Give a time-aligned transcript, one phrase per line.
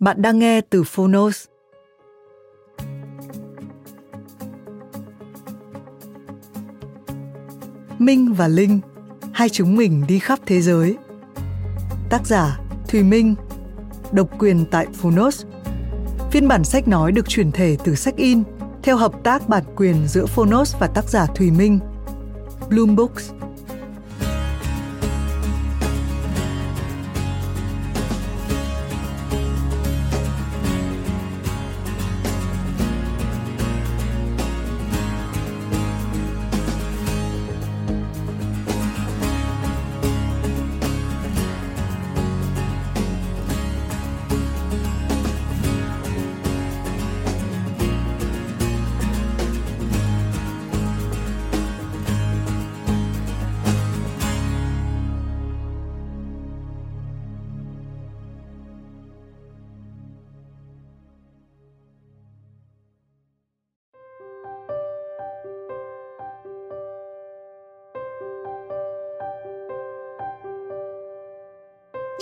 [0.00, 1.44] Bạn đang nghe từ Phonos.
[7.98, 8.80] Minh và Linh,
[9.32, 10.96] hai chúng mình đi khắp thế giới.
[12.10, 13.34] Tác giả Thùy Minh,
[14.12, 15.44] độc quyền tại Phonos.
[16.30, 18.42] Phiên bản sách nói được chuyển thể từ sách in
[18.82, 21.78] theo hợp tác bản quyền giữa Phonos và tác giả Thùy Minh.
[22.68, 23.30] Bloom Books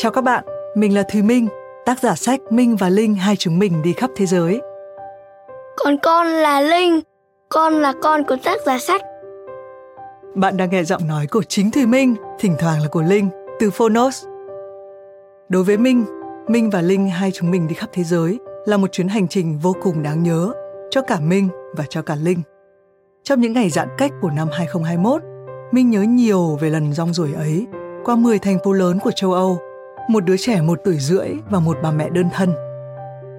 [0.04, 0.44] Chào các bạn,
[0.74, 1.48] mình là Thùy Minh,
[1.86, 4.60] tác giả sách Minh và Linh hai chúng mình đi khắp thế giới.
[5.76, 7.00] Còn con là Linh,
[7.48, 9.02] con là con của tác giả sách.
[10.34, 13.28] Bạn đang nghe giọng nói của chính Thùy Minh, thỉnh thoảng là của Linh,
[13.60, 14.24] từ Phonos.
[15.48, 16.04] Đối với Minh,
[16.48, 19.58] Minh và Linh hai chúng mình đi khắp thế giới là một chuyến hành trình
[19.62, 20.52] vô cùng đáng nhớ
[20.90, 22.42] cho cả Minh và cho cả Linh.
[23.22, 25.22] Trong những ngày giãn cách của năm 2021,
[25.72, 27.66] Minh nhớ nhiều về lần rong ruổi ấy
[28.04, 29.58] qua 10 thành phố lớn của châu Âu
[30.08, 32.54] một đứa trẻ một tuổi rưỡi và một bà mẹ đơn thân.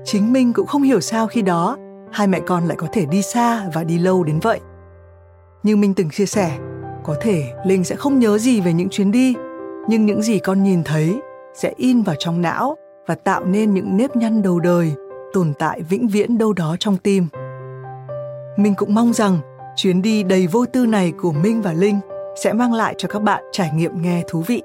[0.05, 1.77] Chính Minh cũng không hiểu sao khi đó
[2.11, 4.59] hai mẹ con lại có thể đi xa và đi lâu đến vậy.
[5.63, 6.57] Như Minh từng chia sẻ,
[7.03, 9.35] có thể Linh sẽ không nhớ gì về những chuyến đi,
[9.87, 11.19] nhưng những gì con nhìn thấy
[11.53, 12.75] sẽ in vào trong não
[13.07, 14.93] và tạo nên những nếp nhăn đầu đời
[15.33, 17.27] tồn tại vĩnh viễn đâu đó trong tim.
[18.57, 19.39] Minh cũng mong rằng
[19.75, 21.99] chuyến đi đầy vô tư này của Minh và Linh
[22.43, 24.63] sẽ mang lại cho các bạn trải nghiệm nghe thú vị.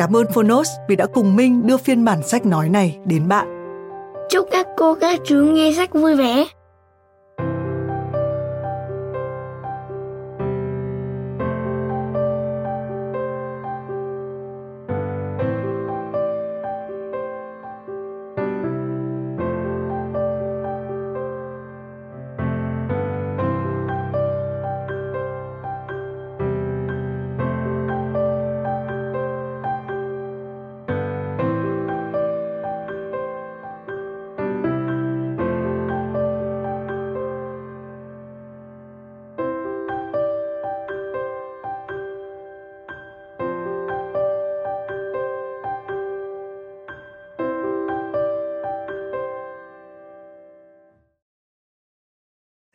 [0.00, 3.46] Cảm ơn Phonos vì đã cùng Minh đưa phiên bản sách nói này đến bạn.
[4.30, 6.46] Chúc các cô các chú nghe sách vui vẻ.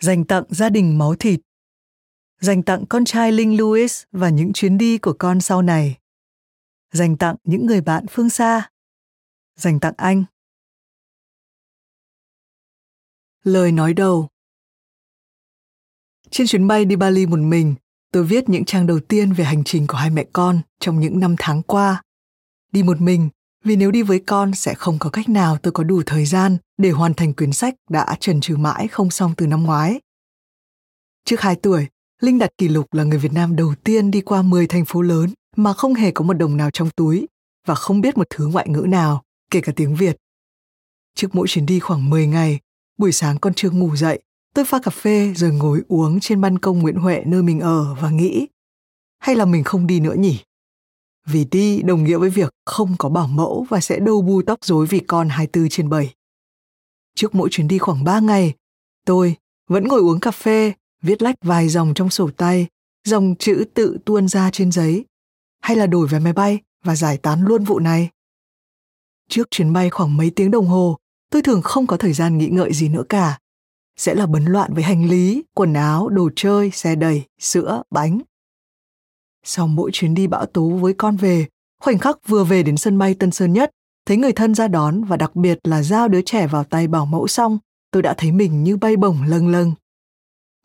[0.05, 1.39] Dành tặng gia đình máu thịt,
[2.41, 5.97] dành tặng con trai Linh Louis và những chuyến đi của con sau này,
[6.91, 8.69] dành tặng những người bạn phương xa,
[9.55, 10.23] dành tặng anh.
[13.43, 14.27] Lời nói đầu
[16.29, 17.75] Trên chuyến bay đi Bali một mình,
[18.11, 21.19] tôi viết những trang đầu tiên về hành trình của hai mẹ con trong những
[21.19, 22.01] năm tháng qua.
[22.71, 23.29] Đi một mình
[23.65, 26.57] vì nếu đi với con sẽ không có cách nào tôi có đủ thời gian
[26.77, 29.99] để hoàn thành quyển sách đã trần trừ mãi không xong từ năm ngoái.
[31.25, 31.87] Trước 2 tuổi,
[32.21, 35.01] Linh đặt kỷ lục là người Việt Nam đầu tiên đi qua 10 thành phố
[35.01, 37.27] lớn mà không hề có một đồng nào trong túi
[37.67, 40.17] và không biết một thứ ngoại ngữ nào, kể cả tiếng Việt.
[41.15, 42.59] Trước mỗi chuyến đi khoảng 10 ngày,
[42.97, 44.21] buổi sáng con chưa ngủ dậy,
[44.55, 47.95] Tôi pha cà phê rồi ngồi uống trên ban công Nguyễn Huệ nơi mình ở
[48.01, 48.47] và nghĩ,
[49.19, 50.39] hay là mình không đi nữa nhỉ?
[51.25, 54.59] Vì đi đồng nghĩa với việc không có bảo mẫu và sẽ đâu bu tóc
[54.65, 56.13] rối vì con 24 trên 7.
[57.15, 58.53] Trước mỗi chuyến đi khoảng 3 ngày,
[59.05, 59.35] tôi
[59.67, 62.67] vẫn ngồi uống cà phê, viết lách vài dòng trong sổ tay,
[63.03, 65.05] dòng chữ tự tuôn ra trên giấy,
[65.61, 68.09] hay là đổi vé máy bay và giải tán luôn vụ này.
[69.29, 70.97] Trước chuyến bay khoảng mấy tiếng đồng hồ,
[71.31, 73.39] tôi thường không có thời gian nghĩ ngợi gì nữa cả.
[73.97, 78.21] Sẽ là bấn loạn với hành lý, quần áo, đồ chơi, xe đẩy, sữa, bánh.
[79.47, 81.47] Sau mỗi chuyến đi bão tố với con về,
[81.81, 83.71] khoảnh khắc vừa về đến sân bay Tân Sơn Nhất,
[84.05, 87.05] thấy người thân ra đón và đặc biệt là giao đứa trẻ vào tay bảo
[87.05, 87.59] mẫu xong,
[87.91, 89.73] tôi đã thấy mình như bay bổng lâng lâng.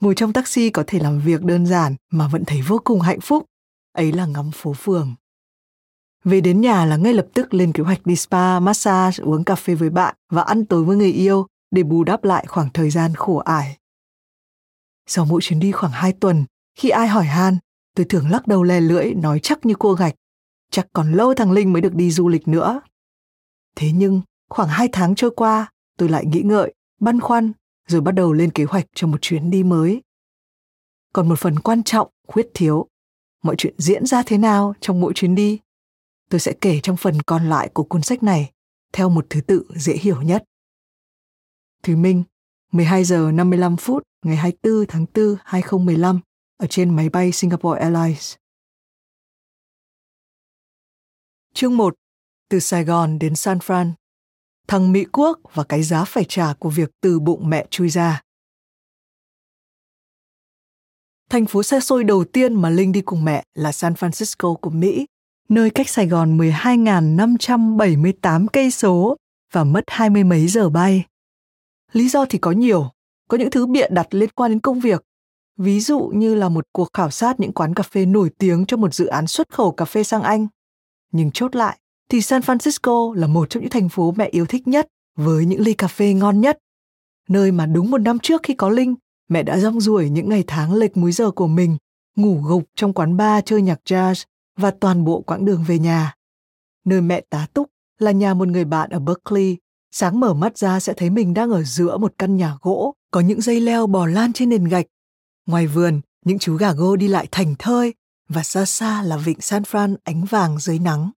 [0.01, 3.21] Ngồi trong taxi có thể làm việc đơn giản mà vẫn thấy vô cùng hạnh
[3.21, 3.45] phúc.
[3.93, 5.15] Ấy là ngắm phố phường.
[6.25, 9.55] Về đến nhà là ngay lập tức lên kế hoạch đi spa, massage, uống cà
[9.55, 12.91] phê với bạn và ăn tối với người yêu để bù đắp lại khoảng thời
[12.91, 13.77] gian khổ ải.
[15.07, 16.45] Sau mỗi chuyến đi khoảng 2 tuần,
[16.79, 17.59] khi ai hỏi han,
[17.95, 20.15] tôi thường lắc đầu lè lưỡi nói chắc như cua gạch.
[20.71, 22.81] Chắc còn lâu thằng Linh mới được đi du lịch nữa.
[23.77, 27.53] Thế nhưng, khoảng hai tháng trôi qua, tôi lại nghĩ ngợi, băn khoăn,
[27.87, 30.03] rồi bắt đầu lên kế hoạch cho một chuyến đi mới.
[31.13, 32.87] Còn một phần quan trọng, khuyết thiếu.
[33.43, 35.59] Mọi chuyện diễn ra thế nào trong mỗi chuyến đi?
[36.31, 38.51] Tôi sẽ kể trong phần còn lại của cuốn sách này,
[38.93, 40.45] theo một thứ tự dễ hiểu nhất.
[41.83, 42.23] thứ Minh,
[42.73, 46.21] 12 giờ 55 phút ngày 24 tháng 4 2015
[46.61, 48.35] ở trên máy bay Singapore Airlines.
[51.55, 51.95] Chương 1.
[52.49, 53.93] Từ Sài Gòn đến San Fran.
[54.69, 58.23] Thằng Mỹ Quốc và cái giá phải trả của việc từ bụng mẹ chui ra.
[61.31, 64.71] Thành phố xa xôi đầu tiên mà Linh đi cùng mẹ là San Francisco của
[64.71, 65.07] Mỹ,
[65.49, 69.17] nơi cách Sài Gòn 12.578 cây số
[69.53, 71.05] và mất hai mươi mấy giờ bay.
[71.93, 72.91] Lý do thì có nhiều,
[73.29, 75.03] có những thứ bịa đặt liên quan đến công việc.
[75.61, 78.77] Ví dụ như là một cuộc khảo sát những quán cà phê nổi tiếng cho
[78.77, 80.47] một dự án xuất khẩu cà phê sang Anh.
[81.13, 81.79] Nhưng chốt lại
[82.09, 84.87] thì San Francisco là một trong những thành phố mẹ yêu thích nhất
[85.17, 86.59] với những ly cà phê ngon nhất.
[87.29, 88.95] Nơi mà đúng một năm trước khi có Linh,
[89.29, 91.77] mẹ đã rong ruổi những ngày tháng lệch múi giờ của mình,
[92.17, 94.25] ngủ gục trong quán bar chơi nhạc jazz
[94.57, 96.15] và toàn bộ quãng đường về nhà.
[96.85, 97.69] Nơi mẹ tá túc
[97.99, 99.57] là nhà một người bạn ở Berkeley
[99.93, 103.21] sáng mở mắt ra sẽ thấy mình đang ở giữa một căn nhà gỗ có
[103.21, 104.87] những dây leo bò lan trên nền gạch
[105.51, 107.95] ngoài vườn, những chú gà gô đi lại thành thơi
[108.29, 111.11] và xa xa là vịnh san fran ánh vàng dưới nắng.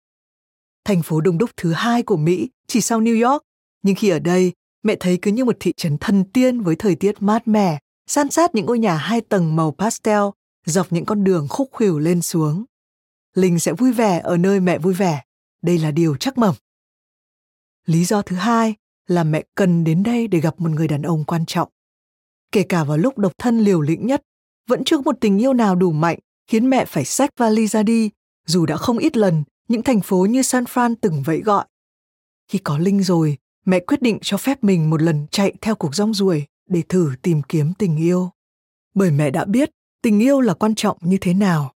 [0.86, 3.44] Thành phố đông đúc thứ hai của mỹ, chỉ sau new york.
[3.84, 4.54] Nhưng khi ở đây,
[4.84, 8.30] mẹ thấy cứ như một thị trấn thần tiên với thời tiết mát mẻ, san
[8.30, 10.22] sát những ngôi nhà hai tầng màu pastel,
[10.66, 12.66] dọc những con đường khúc khuỷu lên xuống.
[13.34, 15.24] Linh sẽ vui vẻ ở nơi mẹ vui vẻ.
[15.62, 16.56] Đây là điều chắc mẩm.
[17.86, 18.76] Lý do thứ hai
[19.08, 21.70] là mẹ cần đến đây để gặp một người đàn ông quan trọng
[22.54, 24.24] kể cả vào lúc độc thân liều lĩnh nhất,
[24.70, 27.84] vẫn chưa có một tình yêu nào đủ mạnh khiến mẹ phải xách vali ra
[27.84, 28.10] đi,
[28.48, 31.66] dù đã không ít lần những thành phố như san fran từng vẫy gọi.
[32.48, 35.96] Khi có linh rồi, mẹ quyết định cho phép mình một lần chạy theo cuộc
[35.96, 38.30] rong ruổi để thử tìm kiếm tình yêu.
[38.94, 39.70] Bởi mẹ đã biết
[40.02, 41.74] tình yêu là quan trọng như thế nào.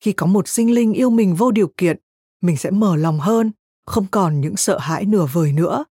[0.00, 1.96] Khi có một sinh linh yêu mình vô điều kiện,
[2.40, 3.52] mình sẽ mở lòng hơn,
[3.86, 5.84] không còn những sợ hãi nửa vời nữa.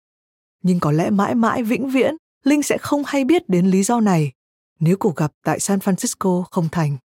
[0.63, 2.15] Nhưng có lẽ mãi mãi vĩnh viễn
[2.48, 4.32] linh sẽ không hay biết đến lý do này,
[4.80, 6.98] nếu cuộc gặp tại san francisco không thành.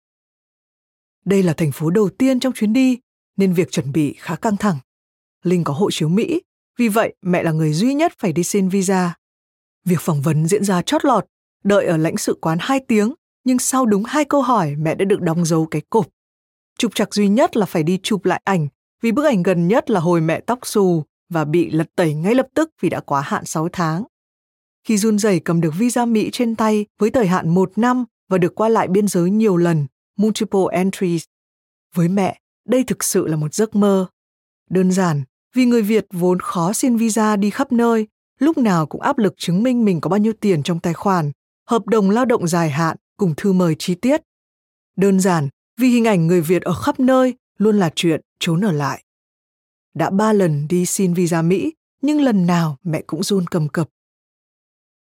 [1.25, 2.99] Đây là thành phố đầu tiên trong chuyến đi,
[3.37, 4.79] nên việc chuẩn bị khá căng thẳng.
[5.43, 6.41] Linh có hộ chiếu mỹ,
[6.79, 9.15] vì vậy mẹ là người duy nhất phải đi xin visa.
[9.85, 11.27] Việc phỏng vấn diễn ra chót lọt,
[11.65, 15.05] đợi ở lãnh sự quán 2 tiếng, nhưng sau đúng hai câu hỏi, mẹ đã
[15.05, 16.09] được đóng dấu cái cột
[16.81, 18.69] trục trặc duy nhất là phải đi chụp lại ảnh,
[19.01, 22.35] vì bức ảnh gần nhất là hồi mẹ tóc xù và bị lật tẩy ngay
[22.35, 24.05] lập tức vì đã quá hạn 6 tháng.
[24.85, 28.39] Khi run rẩy cầm được visa Mỹ trên tay với thời hạn một năm và
[28.39, 31.25] được qua lại biên giới nhiều lần, multiple entries,
[31.95, 34.07] với mẹ, đây thực sự là một giấc mơ.
[34.71, 35.23] Đơn giản,
[35.55, 38.07] vì người Việt vốn khó xin visa đi khắp nơi,
[38.39, 41.31] lúc nào cũng áp lực chứng minh mình có bao nhiêu tiền trong tài khoản,
[41.67, 44.21] hợp đồng lao động dài hạn cùng thư mời chi tiết.
[44.97, 45.49] Đơn giản,
[45.81, 49.05] vì hình ảnh người Việt ở khắp nơi luôn là chuyện trốn ở lại.
[49.95, 51.73] Đã ba lần đi xin visa Mỹ,
[52.03, 53.89] nhưng lần nào mẹ cũng run cầm cập.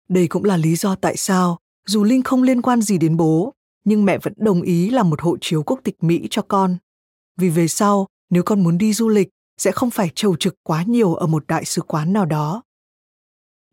[0.09, 3.55] Đây cũng là lý do tại sao, dù Linh không liên quan gì đến bố,
[3.85, 6.77] nhưng mẹ vẫn đồng ý làm một hộ chiếu quốc tịch Mỹ cho con.
[7.37, 10.83] Vì về sau, nếu con muốn đi du lịch, sẽ không phải trầu trực quá
[10.83, 12.63] nhiều ở một đại sứ quán nào đó.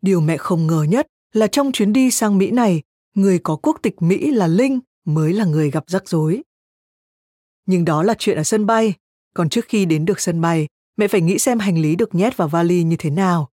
[0.01, 2.81] Điều mẹ không ngờ nhất là trong chuyến đi sang Mỹ này,
[3.15, 6.43] người có quốc tịch Mỹ là Linh mới là người gặp rắc rối.
[7.65, 8.93] Nhưng đó là chuyện ở sân bay,
[9.33, 12.37] còn trước khi đến được sân bay, mẹ phải nghĩ xem hành lý được nhét
[12.37, 13.49] vào vali như thế nào.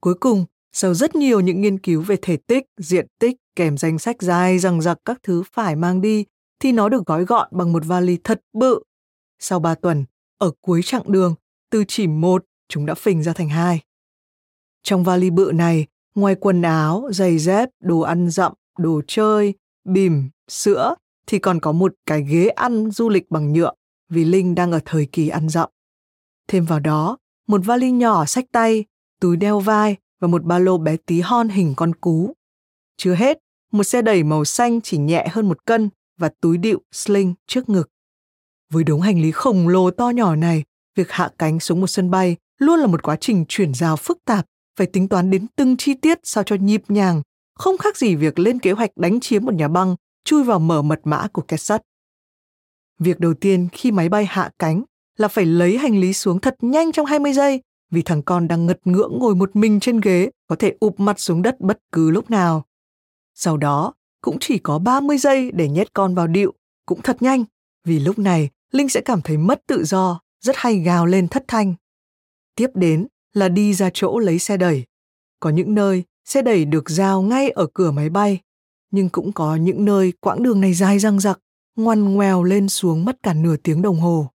[0.00, 3.98] Cuối cùng, sau rất nhiều những nghiên cứu về thể tích, diện tích kèm danh
[3.98, 6.24] sách dài rằng giặc các thứ phải mang đi,
[6.60, 8.82] thì nó được gói gọn bằng một vali thật bự.
[9.38, 10.04] Sau ba tuần,
[10.38, 11.34] ở cuối chặng đường,
[11.70, 13.80] từ chỉ một, chúng đã phình ra thành hai.
[14.82, 20.30] Trong vali bự này, ngoài quần áo, giày dép, đồ ăn dặm, đồ chơi, bìm,
[20.48, 20.94] sữa,
[21.26, 23.72] thì còn có một cái ghế ăn du lịch bằng nhựa
[24.08, 25.68] vì Linh đang ở thời kỳ ăn dặm.
[26.48, 28.84] Thêm vào đó, một vali nhỏ sách tay,
[29.20, 32.34] túi đeo vai và một ba lô bé tí hon hình con cú.
[32.96, 33.38] Chưa hết,
[33.72, 35.88] một xe đẩy màu xanh chỉ nhẹ hơn một cân
[36.18, 37.88] và túi điệu sling trước ngực.
[38.72, 40.64] Với đống hành lý khổng lồ to nhỏ này,
[40.96, 44.18] việc hạ cánh xuống một sân bay luôn là một quá trình chuyển giao phức
[44.24, 44.46] tạp,
[44.78, 47.22] phải tính toán đến từng chi tiết sao cho nhịp nhàng,
[47.54, 50.82] không khác gì việc lên kế hoạch đánh chiếm một nhà băng, chui vào mở
[50.82, 51.82] mật mã của két sắt.
[52.98, 54.82] Việc đầu tiên khi máy bay hạ cánh
[55.18, 57.60] là phải lấy hành lý xuống thật nhanh trong 20 giây
[57.92, 61.20] vì thằng con đang ngật ngưỡng ngồi một mình trên ghế có thể ụp mặt
[61.20, 62.64] xuống đất bất cứ lúc nào.
[63.34, 66.52] Sau đó, cũng chỉ có 30 giây để nhét con vào điệu,
[66.86, 67.44] cũng thật nhanh,
[67.84, 71.44] vì lúc này Linh sẽ cảm thấy mất tự do, rất hay gào lên thất
[71.48, 71.74] thanh.
[72.56, 74.84] Tiếp đến là đi ra chỗ lấy xe đẩy.
[75.40, 78.40] Có những nơi xe đẩy được giao ngay ở cửa máy bay,
[78.90, 81.38] nhưng cũng có những nơi quãng đường này dài răng rặc,
[81.76, 84.30] ngoằn ngoèo lên xuống mất cả nửa tiếng đồng hồ.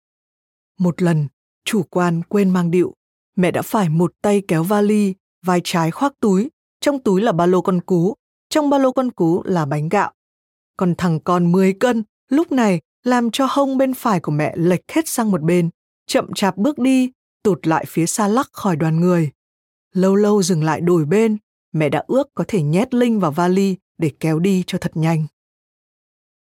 [0.79, 1.27] Một lần,
[1.65, 2.93] chủ quan quên mang điệu,
[3.35, 5.13] mẹ đã phải một tay kéo vali,
[5.45, 6.49] vai trái khoác túi,
[6.81, 8.13] trong túi là ba lô con cú,
[8.49, 10.11] trong ba lô con cú là bánh gạo.
[10.77, 14.91] Còn thằng con 10 cân, lúc này làm cho hông bên phải của mẹ lệch
[14.91, 15.69] hết sang một bên,
[16.07, 17.11] chậm chạp bước đi,
[17.43, 19.31] tụt lại phía xa lắc khỏi đoàn người.
[19.93, 21.37] Lâu lâu dừng lại đổi bên,
[21.71, 25.27] mẹ đã ước có thể nhét Linh vào vali để kéo đi cho thật nhanh.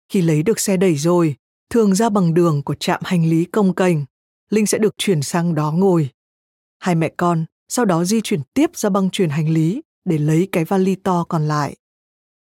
[0.08, 1.36] Khi lấy được xe đẩy rồi,
[1.70, 4.04] thường ra bằng đường của trạm hành lý công cành,
[4.50, 6.08] Linh sẽ được chuyển sang đó ngồi.
[6.78, 10.49] Hai mẹ con sau đó di chuyển tiếp ra băng chuyển hành lý để lấy
[10.52, 11.76] cái vali to còn lại.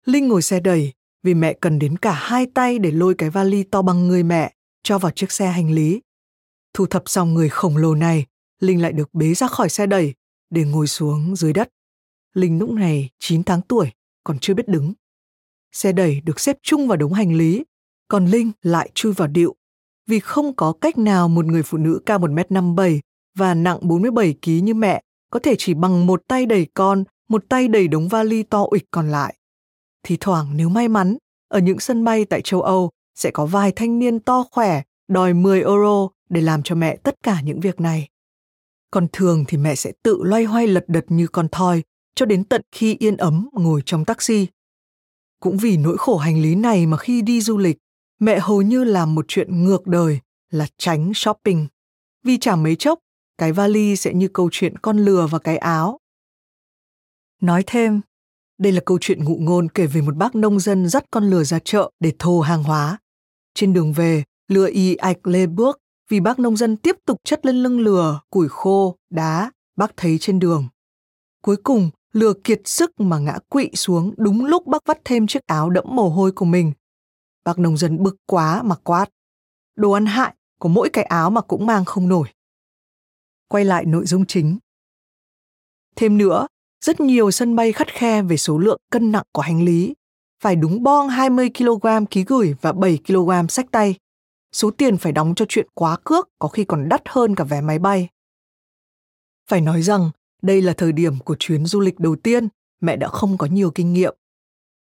[0.06, 3.62] Linh ngồi xe đẩy vì mẹ cần đến cả hai tay để lôi cái vali
[3.62, 6.00] to bằng người mẹ cho vào chiếc xe hành lý.
[6.74, 8.26] Thu thập xong người khổng lồ này,
[8.60, 10.14] Linh lại được bế ra khỏi xe đẩy
[10.50, 11.68] để ngồi xuống dưới đất.
[12.34, 13.90] Linh lúc này 9 tháng tuổi,
[14.24, 14.92] còn chưa biết đứng.
[15.72, 17.64] Xe đẩy được xếp chung vào đống hành lý,
[18.08, 19.56] còn Linh lại chui vào điệu.
[20.06, 23.00] Vì không có cách nào một người phụ nữ cao 1m57
[23.34, 27.44] và nặng 47 kg như mẹ có thể chỉ bằng một tay đẩy con, một
[27.48, 29.34] tay đẩy đống vali to ịch còn lại.
[30.02, 31.16] Thì thoảng nếu may mắn,
[31.48, 35.34] ở những sân bay tại châu Âu sẽ có vài thanh niên to khỏe đòi
[35.34, 38.08] 10 euro để làm cho mẹ tất cả những việc này.
[38.90, 41.82] Còn thường thì mẹ sẽ tự loay hoay lật đật như con thoi
[42.14, 44.46] cho đến tận khi yên ấm ngồi trong taxi.
[45.40, 47.76] Cũng vì nỗi khổ hành lý này mà khi đi du lịch,
[48.18, 50.20] mẹ hầu như làm một chuyện ngược đời
[50.50, 51.66] là tránh shopping.
[52.24, 52.98] Vì chả mấy chốc,
[53.40, 55.98] cái vali sẽ như câu chuyện con lừa và cái áo.
[57.42, 58.00] Nói thêm,
[58.58, 61.44] đây là câu chuyện ngụ ngôn kể về một bác nông dân dắt con lừa
[61.44, 62.98] ra chợ để thô hàng hóa.
[63.54, 65.78] Trên đường về, lừa y ạch lê bước
[66.08, 70.18] vì bác nông dân tiếp tục chất lên lưng lừa củi khô, đá, bác thấy
[70.18, 70.68] trên đường.
[71.42, 75.46] Cuối cùng, lừa kiệt sức mà ngã quỵ xuống đúng lúc bác vắt thêm chiếc
[75.46, 76.72] áo đẫm mồ hôi của mình.
[77.44, 79.06] Bác nông dân bực quá mà quát.
[79.76, 82.28] Đồ ăn hại của mỗi cái áo mà cũng mang không nổi.
[83.50, 84.58] Quay lại nội dung chính.
[85.96, 86.46] Thêm nữa,
[86.84, 89.94] rất nhiều sân bay khắt khe về số lượng cân nặng của hành lý.
[90.42, 93.94] Phải đúng bon 20 kg ký gửi và 7 kg sách tay.
[94.52, 97.60] Số tiền phải đóng cho chuyện quá cước có khi còn đắt hơn cả vé
[97.60, 98.08] máy bay.
[99.48, 100.10] Phải nói rằng,
[100.42, 102.48] đây là thời điểm của chuyến du lịch đầu tiên,
[102.80, 104.14] mẹ đã không có nhiều kinh nghiệm.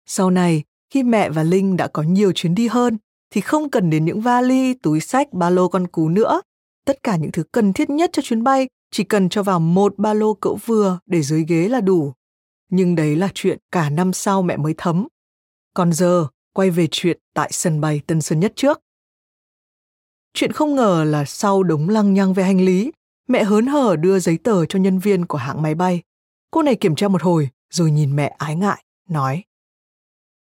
[0.06, 2.98] Sau này, khi mẹ và Linh đã có nhiều chuyến đi hơn,
[3.30, 6.40] thì không cần đến những vali, túi sách, ba lô con cú nữa.
[6.84, 9.98] Tất cả những thứ cần thiết nhất cho chuyến bay chỉ cần cho vào một
[9.98, 12.12] ba lô cỡ vừa để dưới ghế là đủ.
[12.70, 15.08] Nhưng đấy là chuyện cả năm sau mẹ mới thấm.
[15.74, 18.80] Còn giờ, quay về chuyện tại sân bay Tân Sơn Nhất trước.
[20.34, 22.92] Chuyện không ngờ là sau đống lăng nhăng về hành lý,
[23.28, 26.02] mẹ hớn hở đưa giấy tờ cho nhân viên của hãng máy bay.
[26.50, 29.44] Cô này kiểm tra một hồi rồi nhìn mẹ ái ngại, nói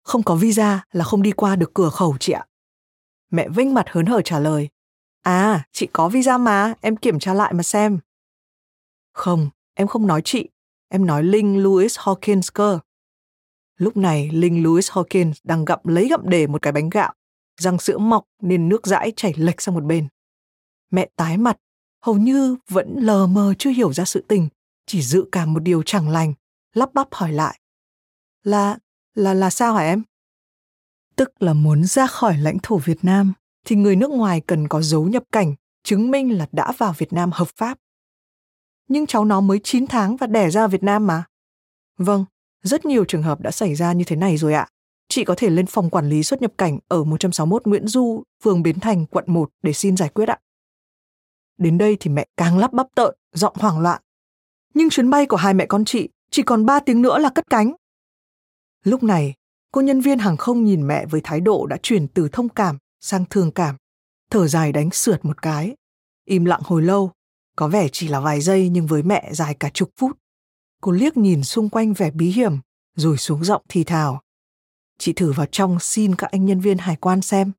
[0.02, 2.46] Không có visa là không đi qua được cửa khẩu chị ạ.
[3.30, 4.68] Mẹ vinh mặt hớn hở trả lời
[5.24, 7.98] À, chị có visa mà, em kiểm tra lại mà xem.
[9.12, 10.48] Không, em không nói chị,
[10.88, 12.78] em nói Linh Louis Hawkins cơ.
[13.76, 17.14] Lúc này Linh Louis Hawkins đang gặm lấy gặm để một cái bánh gạo,
[17.60, 20.08] răng sữa mọc nên nước dãi chảy lệch sang một bên.
[20.90, 21.56] Mẹ tái mặt,
[22.02, 24.48] hầu như vẫn lờ mờ chưa hiểu ra sự tình,
[24.86, 26.34] chỉ dự cảm một điều chẳng lành,
[26.74, 27.60] lắp bắp hỏi lại.
[28.42, 28.78] Là,
[29.14, 30.02] là, là sao hả em?
[31.16, 33.32] Tức là muốn ra khỏi lãnh thổ Việt Nam,
[33.64, 35.54] thì người nước ngoài cần có dấu nhập cảnh,
[35.84, 37.78] chứng minh là đã vào Việt Nam hợp pháp
[38.88, 41.24] nhưng cháu nó mới 9 tháng và đẻ ra Việt Nam mà.
[41.98, 42.24] Vâng,
[42.62, 44.68] rất nhiều trường hợp đã xảy ra như thế này rồi ạ.
[45.08, 48.62] Chị có thể lên phòng quản lý xuất nhập cảnh ở 161 Nguyễn Du, phường
[48.62, 50.38] Bến Thành, quận 1 để xin giải quyết ạ.
[51.58, 54.02] Đến đây thì mẹ càng lắp bắp tợn, giọng hoảng loạn.
[54.74, 57.50] Nhưng chuyến bay của hai mẹ con chị chỉ còn 3 tiếng nữa là cất
[57.50, 57.74] cánh.
[58.84, 59.34] Lúc này,
[59.72, 62.78] cô nhân viên hàng không nhìn mẹ với thái độ đã chuyển từ thông cảm
[63.04, 63.76] sang thương cảm,
[64.30, 65.76] thở dài đánh sượt một cái.
[66.24, 67.12] Im lặng hồi lâu,
[67.56, 70.18] có vẻ chỉ là vài giây nhưng với mẹ dài cả chục phút.
[70.80, 72.58] Cô liếc nhìn xung quanh vẻ bí hiểm,
[72.96, 74.20] rồi xuống giọng thì thào.
[74.98, 77.52] Chị thử vào trong xin các anh nhân viên hải quan xem.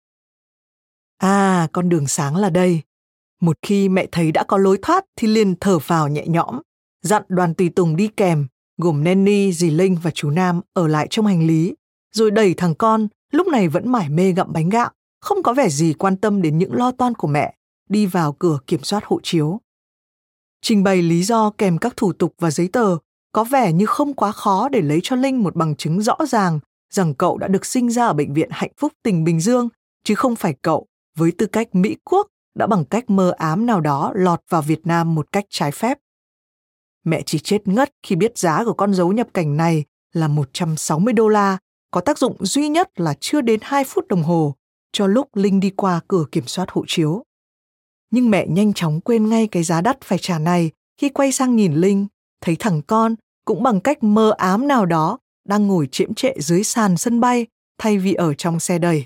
[1.18, 2.82] À, con đường sáng là đây.
[3.42, 6.62] Một khi mẹ thấy đã có lối thoát thì liền thở phào nhẹ nhõm,
[7.02, 8.48] dặn đoàn tùy tùng đi kèm,
[8.78, 11.76] gồm Nenny, dì Linh và chú Nam ở lại trong hành lý,
[12.12, 14.92] rồi đẩy thằng con, lúc này vẫn mải mê gặm bánh gạo,
[15.26, 17.56] không có vẻ gì quan tâm đến những lo toan của mẹ,
[17.90, 19.60] đi vào cửa kiểm soát hộ chiếu.
[20.62, 22.98] Trình bày lý do kèm các thủ tục và giấy tờ,
[23.32, 26.60] có vẻ như không quá khó để lấy cho Linh một bằng chứng rõ ràng
[26.94, 29.70] rằng cậu đã được sinh ra ở bệnh viện hạnh phúc tỉnh Bình Dương,
[30.04, 33.82] chứ không phải cậu, với tư cách Mỹ quốc, đã bằng cách mơ ám nào
[33.82, 35.98] đó lọt vào Việt Nam một cách trái phép.
[37.04, 41.14] Mẹ chỉ chết ngất khi biết giá của con dấu nhập cảnh này là 160
[41.14, 41.58] đô la,
[41.92, 44.56] có tác dụng duy nhất là chưa đến 2 phút đồng hồ,
[44.96, 47.24] cho lúc Linh đi qua cửa kiểm soát hộ chiếu.
[48.12, 51.56] Nhưng mẹ nhanh chóng quên ngay cái giá đắt phải trả này khi quay sang
[51.56, 52.08] nhìn Linh,
[52.42, 56.64] thấy thằng con cũng bằng cách mơ ám nào đó đang ngồi chiếm trệ dưới
[56.64, 57.48] sàn sân bay
[57.78, 59.06] thay vì ở trong xe đầy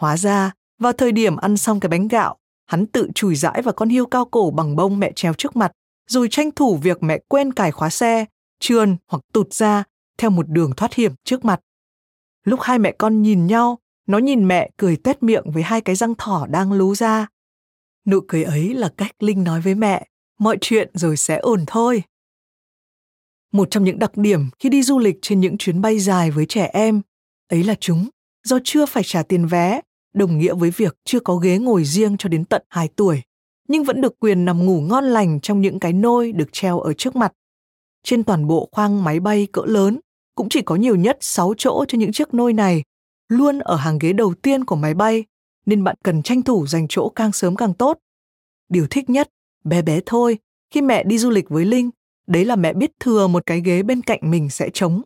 [0.00, 3.74] Hóa ra, vào thời điểm ăn xong cái bánh gạo, hắn tự chùi dãi vào
[3.74, 5.72] con hiêu cao cổ bằng bông mẹ treo trước mặt,
[6.08, 8.24] rồi tranh thủ việc mẹ quên cài khóa xe,
[8.60, 9.84] trườn hoặc tụt ra
[10.18, 11.60] theo một đường thoát hiểm trước mặt.
[12.44, 15.96] Lúc hai mẹ con nhìn nhau, nó nhìn mẹ cười tét miệng với hai cái
[15.96, 17.26] răng thỏ đang lú ra.
[18.06, 20.06] Nụ cười ấy là cách Linh nói với mẹ,
[20.38, 22.02] mọi chuyện rồi sẽ ổn thôi.
[23.52, 26.46] Một trong những đặc điểm khi đi du lịch trên những chuyến bay dài với
[26.46, 27.00] trẻ em,
[27.48, 28.08] ấy là chúng,
[28.44, 29.80] do chưa phải trả tiền vé,
[30.14, 33.22] đồng nghĩa với việc chưa có ghế ngồi riêng cho đến tận 2 tuổi,
[33.68, 36.92] nhưng vẫn được quyền nằm ngủ ngon lành trong những cái nôi được treo ở
[36.92, 37.32] trước mặt.
[38.02, 40.00] Trên toàn bộ khoang máy bay cỡ lớn,
[40.34, 42.82] cũng chỉ có nhiều nhất 6 chỗ cho những chiếc nôi này,
[43.28, 45.24] luôn ở hàng ghế đầu tiên của máy bay,
[45.66, 47.98] nên bạn cần tranh thủ dành chỗ càng sớm càng tốt.
[48.68, 49.30] Điều thích nhất,
[49.64, 50.38] bé bé thôi,
[50.70, 51.90] khi mẹ đi du lịch với Linh,
[52.26, 55.02] đấy là mẹ biết thừa một cái ghế bên cạnh mình sẽ trống.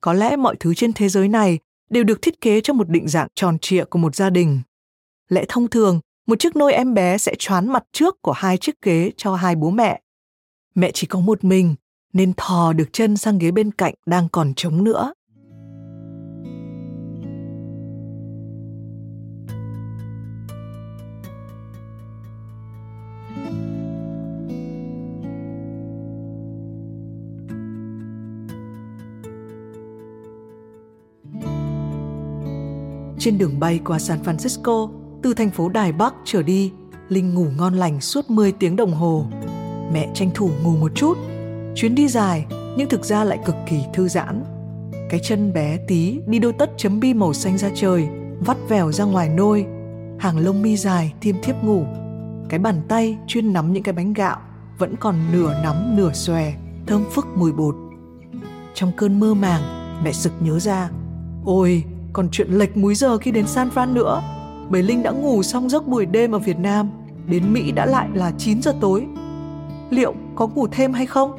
[0.00, 1.58] Có lẽ mọi thứ trên thế giới này
[1.90, 4.60] đều được thiết kế cho một định dạng tròn trịa của một gia đình.
[5.28, 8.82] Lẽ thông thường, một chiếc nôi em bé sẽ choán mặt trước của hai chiếc
[8.82, 10.00] ghế cho hai bố mẹ.
[10.74, 11.74] Mẹ chỉ có một mình,
[12.12, 15.12] nên thò được chân sang ghế bên cạnh đang còn trống nữa.
[33.28, 34.90] Trên đường bay qua San Francisco,
[35.22, 36.72] từ thành phố Đài Bắc trở đi,
[37.08, 39.26] Linh ngủ ngon lành suốt 10 tiếng đồng hồ.
[39.92, 41.18] Mẹ tranh thủ ngủ một chút.
[41.74, 44.44] Chuyến đi dài nhưng thực ra lại cực kỳ thư giãn.
[45.10, 48.08] Cái chân bé tí đi đôi tất chấm bi màu xanh ra trời,
[48.40, 49.66] vắt vèo ra ngoài nôi.
[50.18, 51.84] Hàng lông mi dài thiêm thiếp ngủ.
[52.48, 54.38] Cái bàn tay chuyên nắm những cái bánh gạo
[54.78, 56.52] vẫn còn nửa nắm nửa xòe,
[56.86, 57.74] thơm phức mùi bột.
[58.74, 59.62] Trong cơn mơ màng,
[60.04, 60.90] mẹ sực nhớ ra,
[61.44, 64.22] ôi, còn chuyện lệch múi giờ khi đến San Fran nữa.
[64.70, 66.90] Bởi Linh đã ngủ xong giấc buổi đêm ở Việt Nam,
[67.26, 69.06] đến Mỹ đã lại là 9 giờ tối.
[69.90, 71.38] Liệu có ngủ thêm hay không?